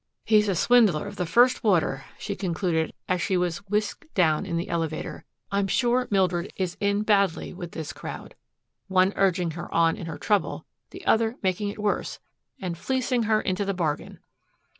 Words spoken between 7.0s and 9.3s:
badly with this crowd, one